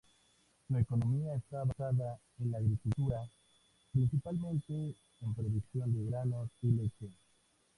[0.67, 3.23] Su economía está basada en la agricultura,
[3.91, 7.11] principalmente en producción de granos y leche.